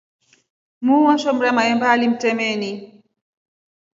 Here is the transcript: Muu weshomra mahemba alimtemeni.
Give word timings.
Muu 0.85 1.03
weshomra 1.07 1.49
mahemba 1.57 1.87
alimtemeni. 1.91 2.71